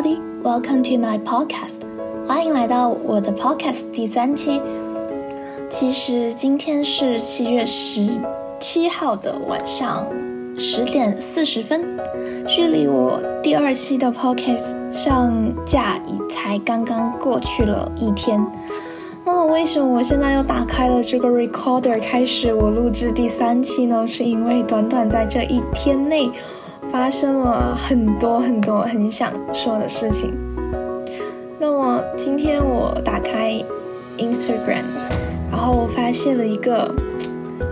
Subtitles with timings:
[0.00, 1.82] everybody, welcome to my podcast.
[2.26, 4.62] 欢迎来到我的 podcast 第三期。
[5.68, 8.08] 其实今天是七月十
[8.58, 10.06] 七号的晚上
[10.58, 11.84] 十点四十分，
[12.48, 15.34] 距离我第二期的 podcast 上
[15.66, 18.42] 架已才刚刚过去了一天。
[19.22, 24.06] 那么为什么我现在又打开了这个 recorder 开始我录制第三期呢？
[24.06, 26.30] 是因为短短在这一天内。
[26.90, 30.32] 发生了很多很多很想说的事情。
[31.58, 33.62] 那么今天我打开
[34.18, 34.82] Instagram，
[35.50, 36.92] 然后我发现了一个，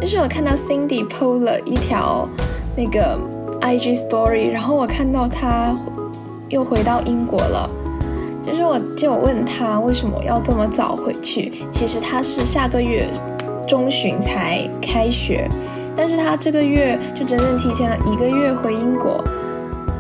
[0.01, 2.29] 就是我看到 Cindy PO 了一条
[2.77, 3.19] 那个
[3.61, 5.77] IG Story，然后我看到他
[6.49, 7.69] 又回到英国了。
[8.47, 13.05] 就是我就问他为什么要这么早回去，其实他是下个月
[13.69, 15.47] 中旬才开学。
[15.95, 19.23] 但是他这个月就整整提前了一个月回英国，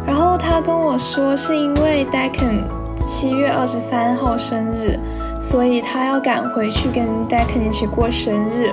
[0.06, 2.62] 然后他跟我说是因为 Deacon
[3.04, 4.96] 七月二十三号生日，
[5.40, 8.70] 所以他要赶回去跟 Deacon 一起过生日。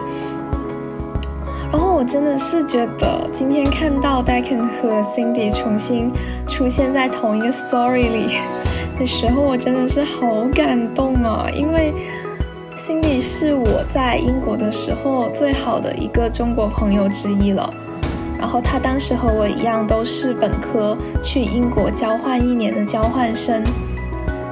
[1.72, 6.12] 然后我真的是觉得今天看到 Deacon 和 Cindy 重新
[6.48, 8.38] 出现在同一个 story 里
[9.00, 11.92] 的时候，我真的是好感动啊，因为。
[12.86, 17.74] Cindy 是我在英国的时候最好的一个中国朋友之一了，
[18.38, 23.64] 然后他当时和我一样都是本科去英国交换一年的交换生，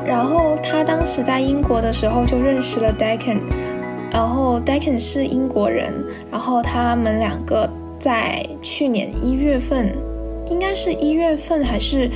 [0.03, 3.37] 然后他当时在英国的时候就认识了 Deccan，
[4.11, 5.93] 然后 Deccan 是英国人，
[6.31, 9.95] 然后他们两个在去年一月份，
[10.49, 12.09] 应该是一月份还是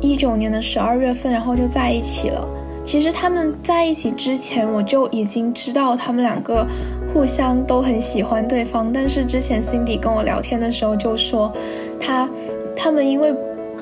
[0.00, 2.46] 一九年的十二月份，然后就在一起了。
[2.84, 6.66] 其实他们在一起之前，我就已经知道他们两个
[7.12, 8.92] 互相都很喜欢对方。
[8.92, 11.50] 但是之前 Cindy 跟我聊天的时候就说，
[11.98, 12.28] 他
[12.76, 13.34] 他们因为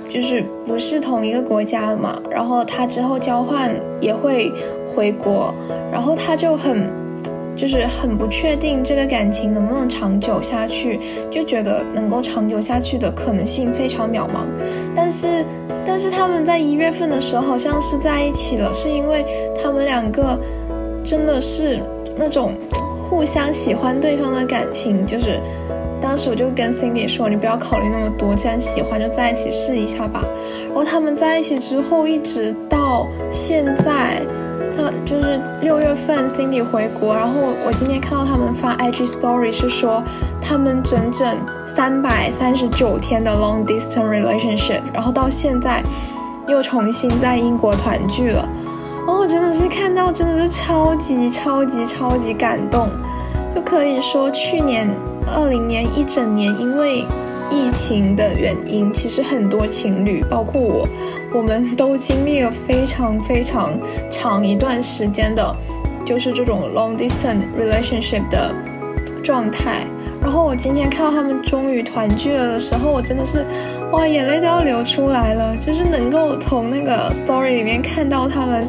[0.08, 4.53] 就是不是同一个国家的嘛，然后他之后交换也会
[4.95, 5.53] 回国，
[5.91, 7.02] 然后他就很。
[7.62, 10.98] 就是很不确定这个感情能不能长久下去，
[11.30, 14.45] 就觉得能够长久下去的可能性非常渺茫。
[14.96, 15.45] 但是，
[15.84, 19.24] 但是他们在一月份的时候好像是在一起了，是因为
[19.62, 20.36] 他们两个
[21.05, 21.78] 真的是
[22.17, 22.52] 那种
[23.08, 25.06] 互相喜欢对方的感情。
[25.06, 25.39] 就是
[26.00, 30.24] 当时我就跟 Cindy 说：“你不要考虑那么多，既然喜欢就在一起试一下吧。”
[30.67, 34.20] 然后他们在一起之后，一直到现在。
[34.77, 37.34] 他就是六月份，Cindy 回国，然后
[37.64, 40.02] 我今天看到他们发 IG Story 是说
[40.40, 45.82] 他们整整三百三十九天的 long distance relationship，然后到现在
[46.48, 48.48] 又重新在英国团聚了，
[49.06, 52.88] 哦真的是看到真的是超级超级超级感动，
[53.55, 54.88] 就可以说去年
[55.27, 57.06] 二零年一整年因为。
[57.52, 60.89] 疫情的原因，其实很多情侣，包括我，
[61.35, 63.73] 我们都经历了非常非常
[64.11, 65.55] 长一段时间的，
[66.05, 68.55] 就是这种 long distance relationship 的
[69.23, 69.85] 状态。
[70.23, 73.45] 然后我今天看到他们终于团聚了的时候，我真的是，
[73.91, 75.55] 哇，眼泪都要流出来了。
[75.57, 78.67] 就是能够从那个 story 里面看到他们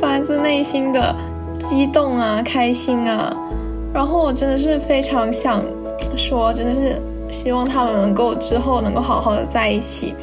[0.00, 1.14] 发自内心的
[1.58, 3.36] 激动啊、开心啊。
[3.92, 5.60] 然后我真的是非常想
[6.16, 7.02] 说，真的是。
[7.30, 10.14] 希望他们能够之后能够好好的在一起，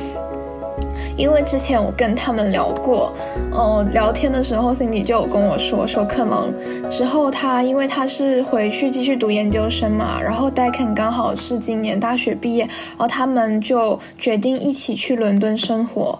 [1.16, 3.12] 因为之前我跟他们聊过，
[3.51, 6.53] 嗯，聊天的时候，Cindy 就有跟我说，说可能
[6.90, 16.19] 之后他因为他是回去继续读研究生嘛，然后 Deccan 刚好是今年大学毕业，然后他们就决定一起去伦敦生活，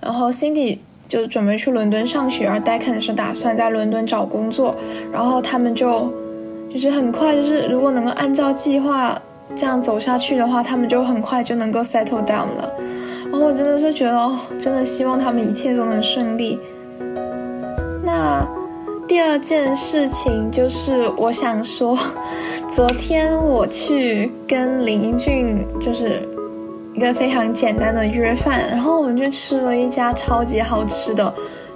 [0.00, 4.76] 然后 Cindy 就准备去伦敦上学，而 Deccan 是打算在伦敦找工作，
[5.10, 6.12] 然后他们就
[6.70, 9.20] 就是很快，就是如果能够按照计划。
[9.54, 12.72] 这样走下去的话，他们就很快就能够 settle down 了。
[13.30, 16.58] 然后我真的是觉得，真的希望他们一切都能顺利。
[18.02, 18.46] 那
[19.08, 21.98] 第二件事情就是，我想说，
[22.74, 26.22] 昨天我去跟林英俊，就是
[26.92, 31.32] 一个非常简单的约饭，然后我们就吃了一家超级好吃的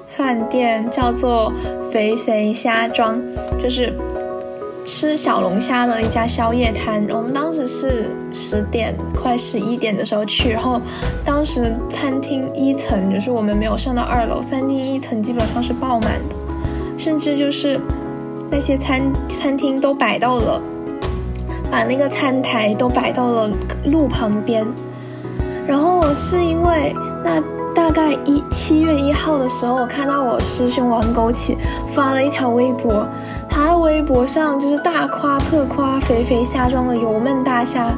[0.06, 1.52] 饭店，叫做
[1.90, 3.20] 肥肥虾庄，
[3.62, 3.92] 就是。
[4.92, 10.80] 吃小龙虾的一家宵夜摊，我们当时是十点快十一点的时候去，然后
[11.24, 16.34] 当时餐厅一层就是我们没有上到二楼，餐厅一层基本上是爆满的，
[16.98, 17.80] 甚至就是
[18.50, 20.60] 那些餐餐厅都摆到了，
[21.70, 23.48] 把那个餐台都摆到了
[23.84, 24.66] 路旁边，
[25.68, 26.92] 然后我是因为
[27.24, 27.40] 那。
[27.74, 31.56] 大概一七月一号的时候，我看到我师兄王枸杞
[31.92, 33.06] 发了一条微博，
[33.48, 37.92] 他在微博上就是大夸特夸肥肥虾庄的油焖大虾，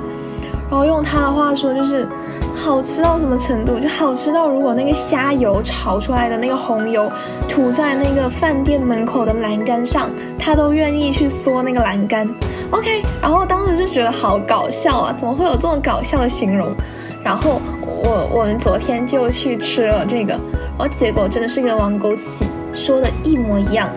[0.70, 2.08] 然后用他的话说就是
[2.56, 7.10] 好吃到什么程度，就好吃到如果那个虾油炒出来的那个红油
[7.48, 12.28] 涂在那个饭店门口的栏杆上，他都愿意去嗦那个栏杆。
[12.70, 16.74] OK，然后当时就觉得好搞笑啊，怎么会有这么搞笑的形容？
[17.22, 17.60] 然后
[18.04, 20.32] 我我们昨天就去吃了这个，
[20.78, 23.88] 然后结果真的是跟王枸杞说的一模一样。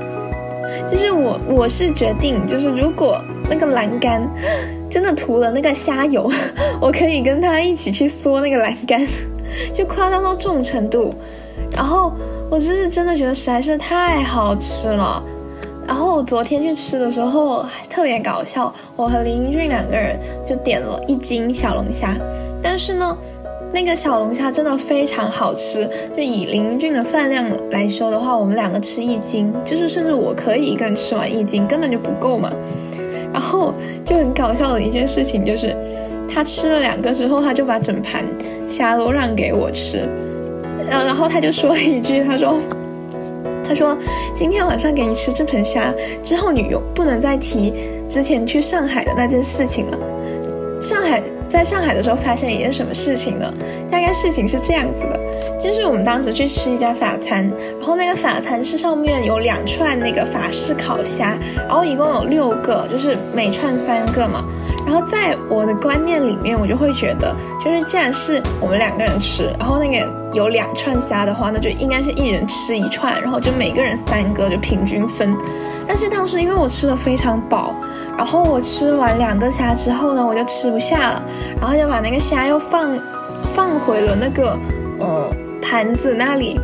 [0.90, 3.20] 就是我我是决定，就是如果
[3.50, 4.30] 那个栏杆
[4.90, 6.32] 真的涂了那个虾油，
[6.80, 9.06] 我可以跟他一起去嗦那个栏杆，
[9.74, 11.14] 就夸张到这种程度。
[11.72, 12.14] 然后
[12.50, 15.24] 我就是真的觉得实在是太好吃了。
[15.88, 22.16] 然后我昨天去吃的时候特别搞笑，我和林俊两个人就点了一斤小龙虾，
[22.62, 23.18] 但是呢。
[23.76, 25.86] 那个小龙虾真的非常好吃，
[26.16, 32.50] 就以林俊的饭量来说的话，我们两个吃一斤，就是甚至我可以一个人吃完一斤，根本就不够嘛。
[33.34, 33.74] 然后
[34.06, 35.76] 就很搞笑的一件事情就是，
[36.30, 38.24] 他吃了两个之后，他就把整盘
[38.66, 40.08] 虾都让给我吃，
[40.90, 42.58] 然然后他就说了一句，他说，
[43.68, 43.98] 他说
[44.34, 45.94] 今天晚上给你吃这盆虾
[46.24, 47.74] 之后，你又不能再提
[48.08, 49.98] 之前去上海的那件事情了。
[50.86, 53.52] 上海在上海的时候发生了一件什么事情呢？
[53.90, 55.20] 大概事情是这样子的，
[55.60, 61.36] 就是我们当时去吃一家法餐，然后那个法餐是上面有两串那个法式烤虾，
[61.68, 64.46] 然后一共有六个，就是每串三个嘛。
[64.86, 75.36] 然后在我的观念里面，我就会觉得，就是既然是我们两个人吃，然后那个有两串虾的话，那就应该是一人吃一串，然后就每个人三个，就平均分。
[75.88, 77.74] 但是当时因为我吃的非常饱。
[78.18, 81.24] 然后我吃完两个虾之后呢，我就吃不下了，
[81.60, 82.98] 然后就把那个虾又放
[83.54, 84.58] 放回了那个
[85.00, 85.30] 呃
[85.62, 86.60] 盘子那里，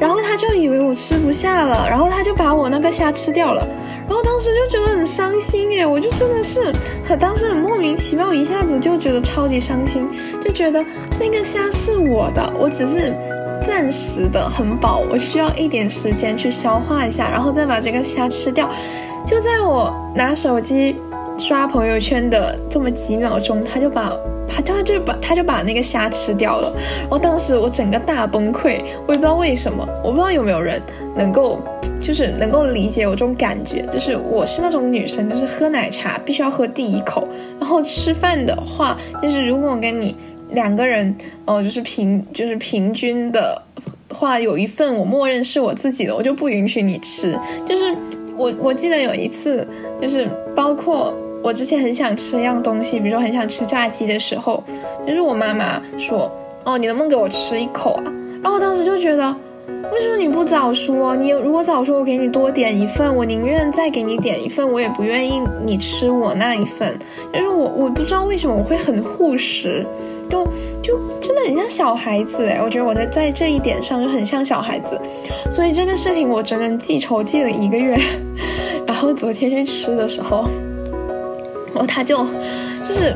[0.00, 3.66] 然后他就以为我吃不下了，然后他就把我那个虾吃掉了，
[4.08, 6.72] 然后当时就觉得很伤心诶，我就真的是
[7.04, 10.08] 很当时很莫名其妙，一下子就觉得超级伤心，
[10.44, 10.84] 就觉得
[11.18, 13.14] 那个虾是我的，我只是
[13.64, 18.68] 暂时的很饱，我需要一点时间去消化一下，然后再把这个虾吃掉。
[19.26, 20.96] 就在我拿手机
[21.38, 24.14] 刷朋友圈的这么几秒钟，他就把
[24.46, 26.72] 他他就把他就把那个虾吃掉了。
[27.00, 30.82] 然后当时我整个大崩溃，我也不知道为什么，我不知道有没有人
[31.16, 31.60] 能够
[32.02, 33.80] 就是能够理解我这种感觉。
[33.92, 37.26] 就是我是那种女生，就是喝奶茶必须要喝第一口，
[37.58, 40.14] 然后吃饭的话，就是如果我跟你
[40.50, 41.16] 两个人
[41.46, 43.60] 哦，就是平就是平均的
[44.12, 47.96] 话，有一份我默认是我自己的，我就不允许你吃，就是。
[48.42, 49.66] 我我记得有一次，
[50.00, 54.62] 就是包括我之前很想吃一样东西，比如说很想吃炸鸡的时候，
[55.06, 56.30] 就是我妈妈说
[56.66, 58.12] ：“哦，你能不能给我吃一口啊？”
[58.42, 59.34] 然后我当时就觉得。
[59.92, 61.14] 为什么你不早说？
[61.14, 66.98] 你如果早说，我给你多点一份，我宁愿再给你点一份，我也不愿意你吃我那一份。
[67.32, 69.86] 就是我，我不知道为什么我会很护食，
[70.30, 70.44] 就
[70.82, 72.60] 就真的很像小孩子哎。
[72.62, 74.98] 我觉得我在在这一点上就很像小孩子，
[75.50, 77.98] 所以这个事情我整整记仇记了一个月。
[78.86, 80.48] 然后昨天去吃的时候，
[81.72, 82.16] 然后他就
[82.88, 83.14] 就是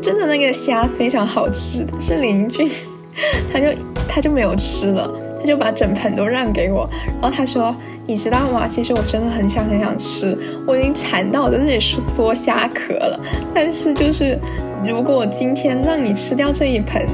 [0.00, 2.68] 真的那个虾非常好吃，是林俊，
[3.52, 3.66] 他就
[4.08, 5.10] 他就没有吃了。
[5.42, 6.88] 他就把整盆都让给我，
[7.20, 7.74] 然后他说
[8.06, 8.68] ：“你知道吗？
[8.68, 13.18] 其实我真的很想很想吃，我已经馋到我在这里嗦虾壳了。
[13.52, 14.38] 但是就是，
[14.86, 17.04] 如果今天让你吃掉这一盆，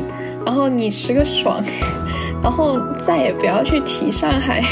[0.44, 1.62] 然后你吃个爽，
[2.44, 4.62] 然后再也不要去提上海，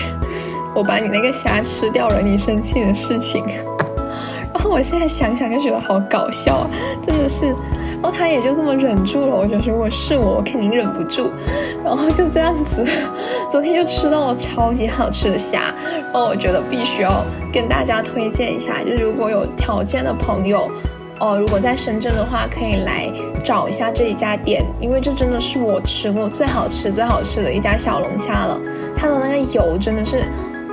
[0.75, 3.43] 我把你那个虾吃掉了，你生气的事情。
[4.53, 6.71] 然后我现在想想就觉得好搞笑啊，
[7.07, 7.55] 真的是。”
[8.07, 11.29] 然后他也就这么忍住了，我觉得如果是我，我肯定忍不住。
[11.83, 12.87] 然后就这样子，
[13.51, 15.75] 昨天就吃到了超级好吃的虾。
[15.83, 20.71] 然后我觉得必须要跟大家推荐一下，就如果有条件的朋友，
[21.19, 23.11] 哦，如果在深圳的话，可以来
[23.45, 28.57] 找一下这一家店，因为这真的是我吃过最好吃、最好吃的一家小龙虾了。
[28.97, 30.23] 它的那个油真的是。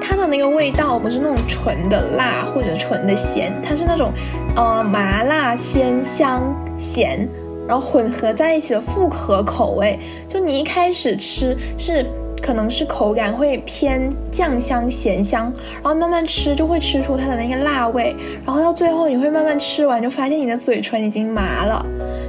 [0.04, 4.12] 它的那个味道不是那种纯的辣或者纯的咸，它是那种，
[4.56, 6.44] 呃，麻辣鲜香
[6.78, 7.28] 咸，
[7.66, 9.98] 然后混合在一起的复合口味。
[10.28, 12.06] 就你一开始吃是
[12.42, 18.14] 可能是口感会偏酱香咸香，然后慢慢吃就会吃出它的那个辣味，
[18.46, 21.84] 然后到最后你会慢慢吃完就发现你的嘴唇已经麻了，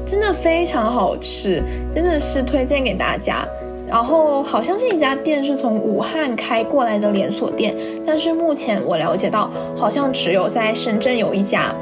[0.07, 1.61] 真的非常好吃，
[1.93, 3.45] 真的是推荐给大家。
[3.95, 7.73] 然后好像这一家店是从武汉开过来的连锁店，
[8.05, 11.73] 但是目前我了解到，好像只有在深圳有一家。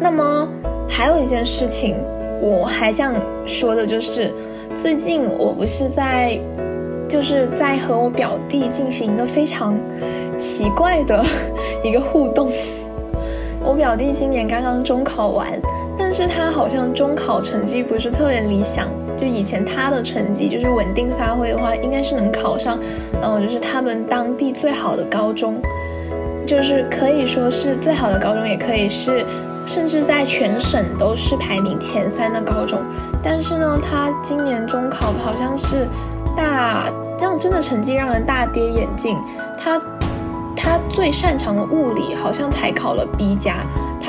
[0.00, 0.48] 那么
[0.88, 1.94] 还有一件事情，
[2.40, 3.14] 我还想
[3.46, 4.34] 说的就是，
[4.74, 6.36] 最近我不是在，
[7.08, 9.78] 就是在和我表弟进行一个非常
[10.36, 11.24] 奇怪的
[11.84, 12.50] 一个互动，
[13.62, 15.46] 我表弟今年刚刚中考完，
[15.96, 18.88] 但是他好像中考成绩不是特别理想。
[19.20, 22.78] 就以前他的成绩就是稳定发挥的话，应该是能考上，
[23.22, 25.60] 嗯，就是他们当地最好的高中，
[26.46, 29.24] 就是可以说是最好的高中，也可以是，
[29.66, 32.80] 甚至在全省都是排名前三的高中。
[33.22, 35.86] 但是呢，他今年中考好像是
[36.34, 39.18] 大让真的成绩让人大跌眼镜。
[39.58, 39.78] 他
[40.56, 43.56] 他最擅长的物理好像才考了 B 加，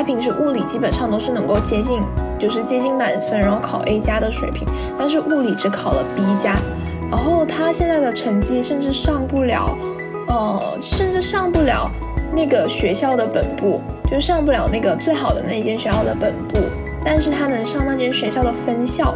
[0.02, 2.02] 他平时物理基本上都是能够接近。
[2.40, 4.68] 就是接近满分，然后考 A 加的水平，
[4.98, 6.56] 但是物理只考了 B 加，
[7.08, 9.78] 然后他现在的成绩甚至上不了，
[10.28, 11.88] 呃，甚至上不了
[12.34, 13.80] 那个学校的本部，
[14.10, 16.58] 就上不了那个最好的那间学校的本部，
[17.06, 19.14] 但是他能上那间学校的分校，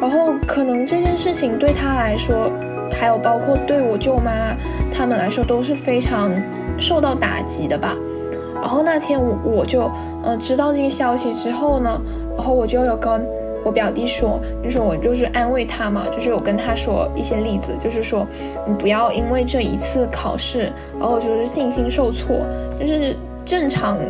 [0.00, 2.52] 然后可能这件事情对他来说，
[2.92, 4.30] 还有包括对我舅妈
[4.92, 6.30] 他们来说都是非常
[6.78, 7.96] 受到打击的吧。
[8.64, 9.90] 然后那天我我就
[10.22, 12.00] 呃知道这个消息之后呢。
[12.36, 13.24] 然后我就有跟
[13.64, 18.26] 我表弟说，就是我就是安慰他嘛，就是有跟他说一些例子，就是说
[18.66, 22.40] 你不要因为这一次考试，然后就是信心受挫，
[22.80, 24.00] 就是正常，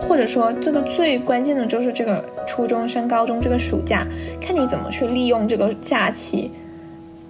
[0.00, 4.06] 或者说这个最关键的就是这个初中升高中这个暑假，
[4.40, 6.50] 看你怎么去利用这个假期。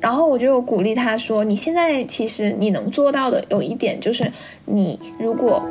[0.01, 4.31] 然后我就有鼓励他说，你现在其实你能做到的有一点就是，
[4.67, 5.65] 你如果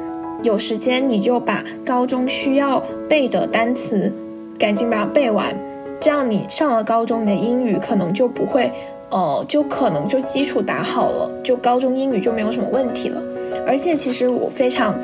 [0.44, 4.14] 有时间，你就把高中需要背的单词。
[4.60, 5.54] 赶紧把它背完，
[6.00, 8.72] 这样你上了高中，你的英语可能就不会，
[9.10, 13.20] 呃，就可能就基础打好了，就高中英语就没有什么问题了。
[13.66, 14.96] 而且其实我非常，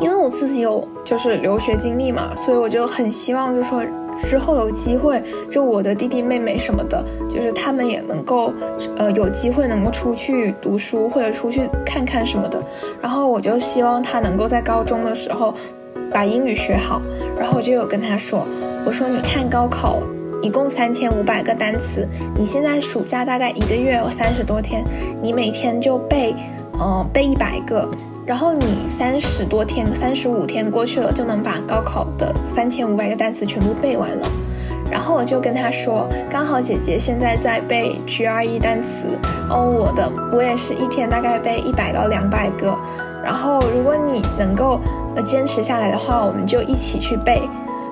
[0.00, 3.82] 因为我自己有就是留学经历嘛，所以我就很希望，就说
[4.28, 8.52] 之后有机会，就我的弟弟妹妹什么的，就是他们也能够，
[8.96, 12.62] 呃，有机会能够出去读书或者出去看看什么的。
[13.00, 15.54] 然后我就希望他能够在高中的时候。
[16.10, 17.02] 把英语学好，
[17.38, 18.42] 然后我就有跟他说
[18.86, 19.98] ：“我说你看高考
[20.40, 24.82] 一共三千五百个单词，你现在暑假大概一个月有三十多天，
[25.20, 26.34] 你每天就背，
[26.80, 27.86] 呃，背一百个，
[28.28, 34.28] 然后你三十多天、三十五天过去了，就能把高考的三千五百个单词全部背完了。”
[34.92, 39.06] 然后我就跟他说：“刚好姐姐现在在背 GRE 单词，
[39.48, 42.76] 哦，我的我也是一天大概背一百到两百个。”
[43.24, 44.78] 然后，如果你能够
[45.16, 47.40] 呃坚持下来的话，我们就一起去背。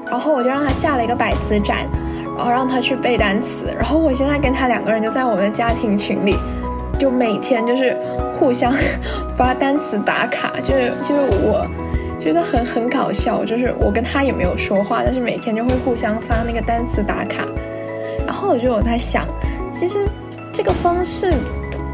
[0.04, 1.78] 然后我就让他下了一个百词斩，
[2.36, 3.74] 然后让他去背单词。
[3.74, 6.36] 然后我现在跟他两个人就在我们的家庭群里，
[6.98, 7.96] 就每天就是
[8.38, 8.72] 互相
[9.36, 11.66] 发单词打卡，就是就是我
[12.20, 17.46] 觉得很很搞笑，就是我跟他也没有说话，但是每天就会互相发那个单词打卡。
[18.26, 19.26] 然后我就我在想，
[19.72, 20.06] 其实
[20.52, 21.32] 这个方式。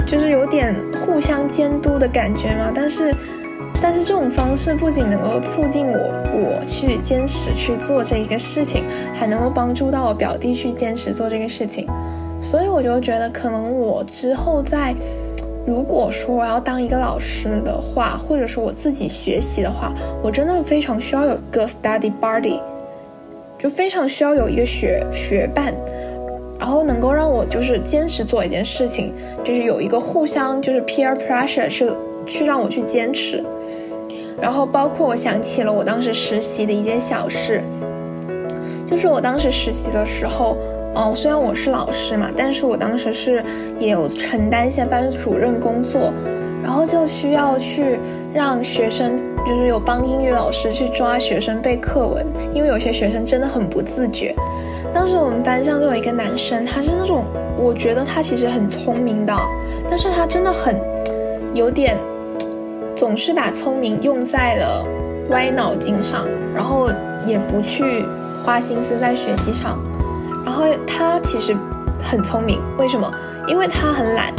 [0.05, 3.15] 就是有点互相监督的感觉嘛，但是，
[3.81, 8.83] 但是这种方式不仅能够促进我我去坚持去做这一个事情，
[9.15, 11.87] 还能够帮助到我表弟去坚持做这个事情，
[12.43, 14.95] 所以我就觉得，可能我之后在，
[15.65, 22.61] 如果说我要当一个老师的话，或者说我自己学习的话，我真的非常需要有一个 study buddy，
[23.57, 25.73] 就非常需要有一个学学伴。
[26.59, 31.91] 然后能够让我就是坚持做一件事情，就是有一个互相就是 peer pressure 去
[32.25, 33.43] 去让我去坚持。
[34.41, 37.63] 然后包括我想起了我当时实习的一件小事，
[38.89, 40.57] 就是我当时实习的时候，
[40.95, 43.43] 哦，虽然我是老师嘛，但是我当时是
[43.79, 46.13] 也有承担一些班主任工作，
[46.63, 47.99] 然后就需要去
[48.35, 54.35] 让学生，就是有帮英语老师去抓学生背课文，因为有些学生真的很不自觉。
[54.93, 57.25] 当时我们班上就有一个男生，他是那种，
[57.57, 59.35] 我觉得他其实很聪明的，
[59.89, 60.79] 但是他真的很
[61.55, 61.97] 有点，
[62.95, 64.85] 总是把聪明用在了
[65.31, 66.91] 歪脑筋上，然后
[67.25, 68.05] 也不去
[68.45, 69.79] 花心思在学习上。
[70.45, 71.57] 然后他其实
[72.03, 73.11] 很聪明，为什么？
[73.49, 74.33] 因为他很懒，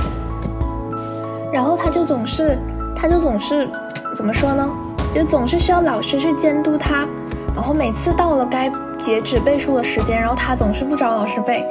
[1.52, 2.58] 然后他就总是，
[2.96, 3.68] 他就总是
[4.16, 4.70] 怎么说呢？
[5.14, 7.08] 就总是需要老师去监督他。
[7.56, 11.64] 然后每次到了该截止背书的时间，然后他总是不找老师背。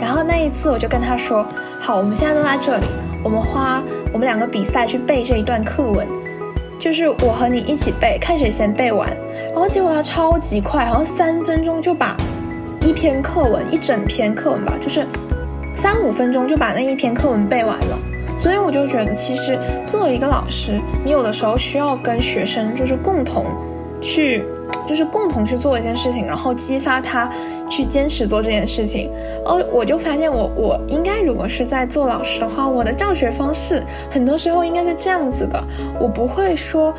[0.00, 1.46] 然后那一次我就跟他说
[1.78, 2.86] ：“好，我们现在都在这里，
[3.22, 6.06] 我们花我们两个比赛去背这一段课文，
[6.78, 9.14] 就是我和你一起背，看谁先背完。”
[9.52, 12.16] 然后结果他超级快，好像三分钟就把
[12.86, 15.04] 一篇课文一整篇课文吧，就是
[15.74, 17.98] 三五分钟就把那一篇课文背完了。
[18.38, 23.44] 所以我就觉得，其实作为一个老师，你有的时候需要跟学生就是共同
[24.00, 24.44] 去。
[24.86, 27.30] 就是共同去做一件事情，然后激发他
[27.68, 29.10] 去坚持做这件事情。
[29.44, 35.62] 哦，我就发现我我应该如果是在做老师的话，我的教学方式很多时候应该是这样子的。
[36.00, 36.92] 我不会说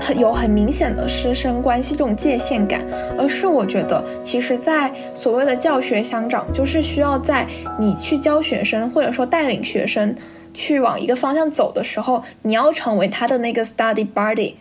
[0.00, 2.84] 很有很明显的师生关系这种界限感，
[3.18, 7.46] 而是我觉得，其实，在所谓的教学相长，就是需要在
[7.78, 10.14] 你去教学生或者说带领学生
[10.54, 14.54] 去往一个方向走的时候，你要成为他的那个 study buddy。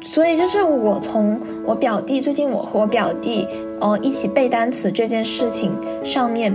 [0.00, 3.48] 所以，就是我从我表弟最近我和我表弟
[3.80, 5.72] 呃一起背单词这件事情
[6.04, 6.54] 上面。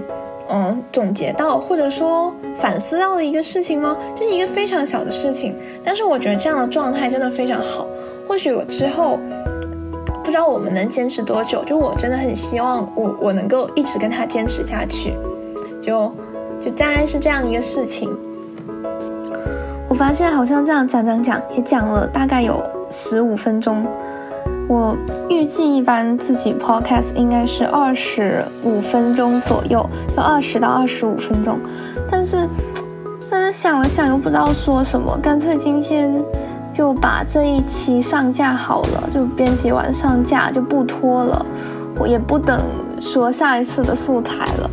[0.51, 3.95] 嗯，总结到或者说反思到的一个事情吗？
[4.15, 7.85] 就是一个非常小的事情，但是我觉得这样的状态真的非常好。
[8.27, 9.19] 或许我之后
[10.23, 15.13] 不知道我们能坚持多久，就我真的很希望我我能够一直跟他坚持下去。
[15.81, 16.11] 就
[16.59, 18.09] 就大概是这样一个事情。
[19.87, 23.85] 我发现好像这样讲讲讲也讲了大概有十五分钟。
[24.69, 24.95] 我
[25.29, 29.83] 预计一般自己 podcast 应该是二十五分钟左右，
[30.15, 31.59] 就二十到二十五分钟。
[32.07, 32.47] 但是，
[33.31, 36.13] 但是想了想又不知道说什么，干脆今天
[36.71, 41.43] 就把这一期上架好了，就编辑完上架就不拖了，
[41.97, 42.61] 我也不等
[43.01, 44.69] 说下一次的素材了。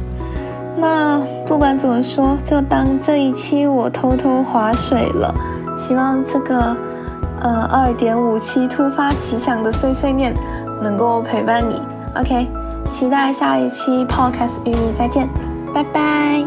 [0.76, 5.34] 那不管怎么说，就当这一期我偷偷划水了。
[5.74, 6.76] 希望这个。
[7.40, 10.34] 呃，二点五期突发奇想的碎碎念，
[10.82, 11.80] 能够陪伴你。
[12.14, 12.48] OK，
[12.90, 15.28] 期待下一期 Podcast 与你再见，
[15.74, 16.44] 拜拜。